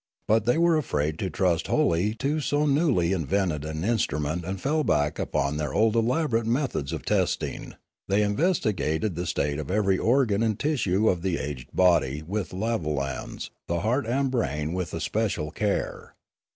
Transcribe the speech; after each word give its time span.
But 0.27 0.45
they 0.47 0.57
were 0.57 0.77
afraid 0.77 1.19
to 1.19 1.29
trust 1.29 1.67
wholly 1.67 2.15
to 2.15 2.39
so 2.39 2.65
newly 2.65 3.11
invented 3.13 3.63
an 3.63 3.83
instrument 3.83 4.43
and 4.43 4.59
fell 4.59 4.83
back 4.83 5.19
upon 5.19 5.57
their 5.57 5.75
old 5.75 5.95
elaborate 5.95 6.47
methods 6.47 6.91
of 6.91 7.05
testing; 7.05 7.75
they 8.07 8.23
investigated 8.23 9.13
the 9.13 9.27
state 9.27 9.59
of 9.59 9.69
every 9.69 9.99
organ 9.99 10.41
and 10.41 10.57
tissue 10.57 11.07
of 11.07 11.21
the 11.21 11.37
aged 11.37 11.69
body 11.71 12.23
with 12.25 12.49
lavolans, 12.51 13.51
the 13.67 13.81
heart 13.81 14.07
and 14.07 14.31
brain 14.31 14.73
with 14.73 14.95
especial 14.95 15.51
care. 15.51 16.15